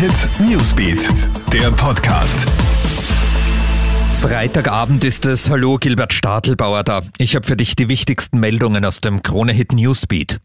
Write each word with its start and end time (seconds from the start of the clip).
Hit 0.00 0.30
Newsbeat, 0.40 1.10
der 1.52 1.70
Podcast. 1.72 2.46
Freitagabend 4.18 5.04
ist 5.04 5.26
es. 5.26 5.50
Hallo, 5.50 5.76
Gilbert 5.76 6.14
Stadelbauer 6.14 6.84
da. 6.84 7.02
Ich 7.18 7.36
habe 7.36 7.46
für 7.46 7.54
dich 7.54 7.76
die 7.76 7.90
wichtigsten 7.90 8.40
Meldungen 8.40 8.86
aus 8.86 9.02
dem 9.02 9.22
Krone 9.22 9.52
Hit 9.52 9.72
Newsbeat. 9.72 10.40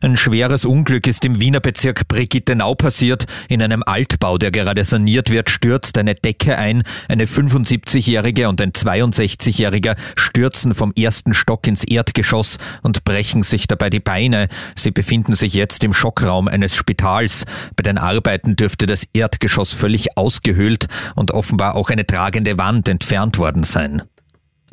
Ein 0.00 0.16
schweres 0.16 0.64
Unglück 0.64 1.06
ist 1.08 1.24
im 1.24 1.40
Wiener 1.40 1.60
Bezirk 1.60 2.06
Brigittenau 2.06 2.74
passiert. 2.74 3.24
In 3.48 3.60
einem 3.60 3.82
Altbau, 3.84 4.38
der 4.38 4.52
gerade 4.52 4.84
saniert 4.84 5.30
wird, 5.30 5.50
stürzt 5.50 5.98
eine 5.98 6.14
Decke 6.14 6.56
ein. 6.56 6.84
Eine 7.08 7.26
75-Jährige 7.26 8.48
und 8.48 8.60
ein 8.60 8.72
62-Jähriger 8.72 9.96
stürzen 10.16 10.74
vom 10.74 10.92
ersten 10.96 11.34
Stock 11.34 11.66
ins 11.66 11.82
Erdgeschoss 11.82 12.58
und 12.82 13.02
brechen 13.04 13.42
sich 13.42 13.66
dabei 13.66 13.90
die 13.90 14.00
Beine. 14.00 14.48
Sie 14.76 14.92
befinden 14.92 15.34
sich 15.34 15.54
jetzt 15.54 15.82
im 15.82 15.92
Schockraum 15.92 16.46
eines 16.46 16.76
Spitals. 16.76 17.44
Bei 17.74 17.82
den 17.82 17.98
Arbeiten 17.98 18.54
dürfte 18.54 18.86
das 18.86 19.04
Erdgeschoss 19.12 19.72
völlig 19.72 20.16
ausgehöhlt 20.16 20.86
und 21.16 21.32
offenbar 21.32 21.74
auch 21.74 21.90
eine 21.90 22.06
tragende 22.06 22.56
Wand 22.56 22.88
entfernt 22.88 23.38
worden 23.38 23.64
sein. 23.64 24.02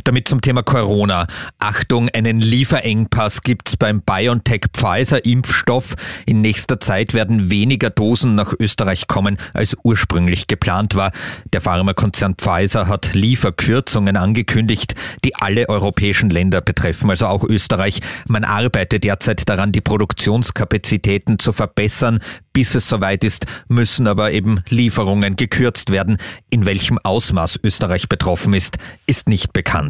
Damit 0.04 0.28
zum 0.28 0.42
Thema 0.42 0.62
Corona. 0.62 1.26
Achtung, 1.58 2.10
einen 2.10 2.40
Lieferengpass 2.40 3.42
gibt's 3.42 3.78
beim 3.78 4.02
BioNTech-Pfizer-Impfstoff. 4.02 5.96
In 6.26 6.42
nächster 6.42 6.80
Zeit 6.80 7.14
werden 7.14 7.50
weniger 7.50 7.90
Dosen 7.90 8.36
nach 8.36 8.54
Österreich 8.60 9.08
kommen, 9.08 9.38
als 9.54 9.76
ursprünglich 9.84 10.48
geplant 10.48 10.96
war. 10.96 11.12
Der 11.54 11.62
Pharmakonzern 11.62 12.36
Pfizer 12.36 12.88
hat 12.88 13.14
Lieferkürzungen 13.14 14.18
angekündigt, 14.18 14.96
die 15.24 15.36
alle 15.36 15.70
europäischen 15.70 16.30
Länder 16.30 16.62
betreffen, 16.62 17.10
also 17.10 17.28
auch 17.28 17.44
Österreich. 17.44 18.02
Man 18.28 18.44
arbeitet 18.44 19.06
derzeit 19.06 19.48
daran, 19.50 19.72
die 19.72 19.82
Produktionskapazitäten 19.82 21.40
zu 21.40 21.54
verbessern. 21.54 22.20
Bis 22.54 22.76
es 22.76 22.88
soweit 22.88 23.24
ist, 23.24 23.48
müssen 23.68 24.08
aber 24.08 24.32
eben 24.32 24.62
Lieferungen 24.70 25.36
gekürzt 25.36 25.92
werden. 25.92 26.18
In 26.50 26.66
welchem 26.66 27.00
Ausmaß 27.04 27.60
Österreich 27.64 28.08
betroffen 28.08 28.54
ist, 28.54 28.78
ist 29.06 29.28
nicht 29.28 29.52
bekannt. 29.52 29.85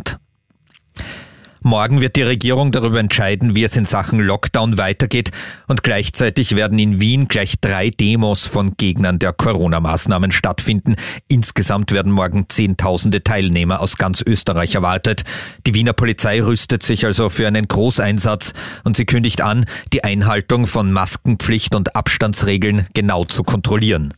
Morgen 1.68 2.00
wird 2.00 2.16
die 2.16 2.22
Regierung 2.22 2.72
darüber 2.72 3.00
entscheiden, 3.00 3.56
wie 3.56 3.64
es 3.64 3.76
in 3.76 3.88
Sachen 3.88 4.20
Lockdown 4.20 4.78
weitergeht 4.78 5.32
und 5.68 5.82
gleichzeitig 5.82 6.56
werden 6.56 6.78
in 6.78 7.00
Wien 7.00 7.28
gleich 7.28 7.56
drei 7.60 7.90
Demos 7.90 8.46
von 8.46 8.78
Gegnern 8.78 9.18
der 9.18 9.34
Corona-Maßnahmen 9.34 10.32
stattfinden. 10.32 10.94
Insgesamt 11.28 11.92
werden 11.92 12.12
morgen 12.12 12.50
Zehntausende 12.50 13.24
Teilnehmer 13.24 13.80
aus 13.80 13.98
ganz 13.98 14.22
Österreich 14.22 14.76
erwartet. 14.76 15.24
Die 15.66 15.74
Wiener 15.74 15.94
Polizei 15.94 16.40
rüstet 16.40 16.84
sich 16.84 17.04
also 17.04 17.30
für 17.30 17.48
einen 17.48 17.68
Großeinsatz 17.68 18.54
und 18.84 18.96
sie 18.96 19.06
kündigt 19.06 19.42
an, 19.42 19.66
die 19.92 20.04
Einhaltung 20.04 20.68
von 20.68 20.92
Maskenpflicht 20.92 21.74
und 21.74 21.96
Abstandsregeln 21.96 22.86
genau 22.94 23.26
zu 23.26 23.42
kontrollieren. 23.42 24.14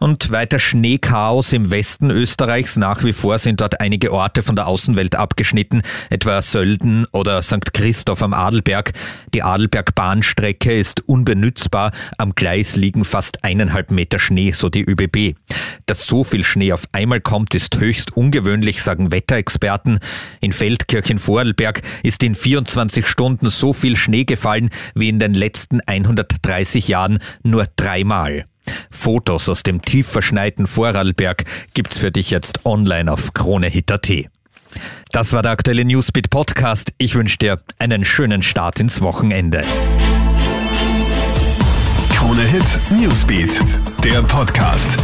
Und 0.00 0.30
weiter 0.30 0.60
Schneechaos 0.60 1.52
im 1.52 1.70
Westen 1.70 2.10
Österreichs. 2.10 2.76
Nach 2.76 3.02
wie 3.02 3.12
vor 3.12 3.38
sind 3.40 3.60
dort 3.60 3.80
einige 3.80 4.12
Orte 4.12 4.44
von 4.44 4.54
der 4.54 4.68
Außenwelt 4.68 5.16
abgeschnitten, 5.16 5.82
etwa 6.08 6.40
Sölden 6.40 7.04
oder 7.10 7.42
St. 7.42 7.72
Christoph 7.72 8.22
am 8.22 8.32
Adelberg. 8.32 8.92
Die 9.34 9.42
Adelberg-Bahnstrecke 9.42 10.72
ist 10.72 11.08
unbenützbar. 11.08 11.90
Am 12.16 12.36
Gleis 12.36 12.76
liegen 12.76 13.04
fast 13.04 13.42
eineinhalb 13.42 13.90
Meter 13.90 14.20
Schnee, 14.20 14.52
so 14.52 14.68
die 14.68 14.84
ÖBB. 14.84 15.36
Dass 15.86 16.06
so 16.06 16.22
viel 16.22 16.44
Schnee 16.44 16.72
auf 16.72 16.84
einmal 16.92 17.20
kommt, 17.20 17.56
ist 17.56 17.78
höchst 17.80 18.16
ungewöhnlich, 18.16 18.82
sagen 18.84 19.10
Wetterexperten. 19.10 19.98
In 20.40 20.52
Feldkirchen 20.52 21.18
Vorarlberg 21.18 21.82
ist 22.04 22.22
in 22.22 22.36
24 22.36 23.08
Stunden 23.08 23.50
so 23.50 23.72
viel 23.72 23.96
Schnee 23.96 24.24
gefallen 24.24 24.70
wie 24.94 25.08
in 25.08 25.18
den 25.18 25.34
letzten 25.34 25.80
130 25.80 26.86
Jahren 26.86 27.18
nur 27.42 27.66
dreimal. 27.74 28.44
Fotos 28.90 29.48
aus 29.48 29.62
dem 29.62 29.82
tief 29.82 30.06
verschneiten 30.06 30.66
Vorarlberg 30.66 31.44
gibt's 31.74 31.98
für 31.98 32.10
dich 32.10 32.30
jetzt 32.30 32.64
online 32.66 33.12
auf 33.12 33.32
KroneHit.at. 33.34 34.10
Das 35.12 35.32
war 35.32 35.42
der 35.42 35.52
aktuelle 35.52 35.84
Newsbeat 35.84 36.30
Podcast. 36.30 36.92
Ich 36.98 37.14
wünsche 37.14 37.38
dir 37.38 37.58
einen 37.78 38.04
schönen 38.04 38.42
Start 38.42 38.80
ins 38.80 39.00
Wochenende. 39.00 39.64
KroneHit 42.14 42.80
Newsbeat, 42.90 43.60
der 44.04 44.22
Podcast. 44.22 44.98